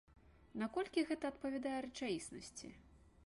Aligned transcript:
Наколькі 0.61 1.03
гэта 1.09 1.29
адпавядае 1.33 1.75
рэчаіснасці? 1.89 2.73